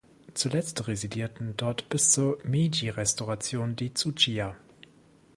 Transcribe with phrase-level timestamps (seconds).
[0.33, 4.55] Zuletzt residierten dort bis zur Meiji-Restauration die Tsuchiya.